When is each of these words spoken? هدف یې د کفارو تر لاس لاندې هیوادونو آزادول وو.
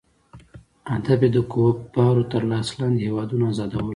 هدف 0.91 1.19
یې 1.23 1.29
د 1.35 1.37
کفارو 1.53 2.23
تر 2.31 2.41
لاس 2.51 2.67
لاندې 2.79 2.99
هیوادونو 3.07 3.43
آزادول 3.51 3.83
وو. 3.83 3.89